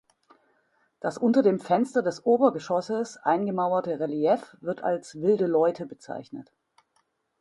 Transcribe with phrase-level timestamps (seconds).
[0.99, 6.51] Das unter dem Fenster des Obergeschosses eingemauerte Relief wird als "Wilde Leute" bezeichnet.